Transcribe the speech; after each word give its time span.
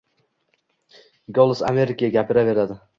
—«Golos 1.39 1.63
Ameriki» 1.71 2.13
gapiraveradi. 2.19 2.85